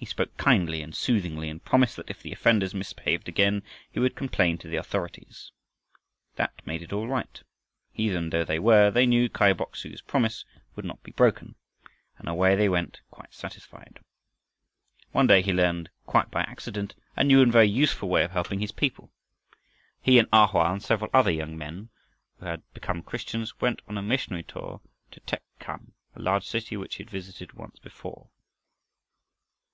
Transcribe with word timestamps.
He 0.00 0.06
spoke 0.06 0.34
kindly, 0.38 0.80
and 0.80 0.94
soothingly, 0.94 1.50
and 1.50 1.62
promised 1.62 1.94
that 1.96 2.08
if 2.08 2.22
the 2.22 2.32
offenders 2.32 2.72
misbehaved 2.72 3.28
again 3.28 3.62
he 3.90 4.00
would 4.00 4.16
complain 4.16 4.56
to 4.56 4.66
the 4.66 4.78
authorities. 4.78 5.52
That 6.36 6.54
made 6.66 6.80
it 6.82 6.90
all 6.94 7.06
right. 7.06 7.42
Heathen 7.92 8.30
though 8.30 8.42
they 8.46 8.58
were, 8.58 8.90
they 8.90 9.04
knew 9.04 9.28
Kai 9.28 9.52
Bok 9.52 9.76
su's 9.76 10.00
promise 10.00 10.42
would 10.74 10.86
not 10.86 11.02
be 11.02 11.12
broken, 11.12 11.54
and 12.16 12.30
away 12.30 12.56
they 12.56 12.66
went 12.66 13.02
quite 13.10 13.34
satisfied. 13.34 13.98
One 15.12 15.26
day 15.26 15.42
he 15.42 15.52
learned, 15.52 15.90
quite 16.06 16.30
by 16.30 16.44
accident, 16.44 16.94
a 17.14 17.22
new 17.22 17.42
and 17.42 17.52
very 17.52 17.68
useful 17.68 18.08
way 18.08 18.24
of 18.24 18.30
helping 18.30 18.60
his 18.60 18.72
people. 18.72 19.12
He 20.00 20.18
and 20.18 20.28
A 20.32 20.46
Hoa 20.46 20.72
and 20.72 20.82
several 20.82 21.10
other 21.12 21.30
young 21.30 21.58
men 21.58 21.90
who 22.38 22.46
had 22.46 22.62
become 22.72 23.02
Christians, 23.02 23.60
went 23.60 23.82
on 23.86 23.98
a 23.98 24.02
missionary 24.02 24.44
tour 24.44 24.80
to 25.10 25.20
Tek 25.20 25.42
chham, 25.62 25.92
a 26.16 26.22
large 26.22 26.46
city 26.46 26.74
which 26.74 26.94
he 26.94 27.02
had 27.04 27.10
visited 27.10 27.52
once 27.52 27.78
before. 27.78 28.30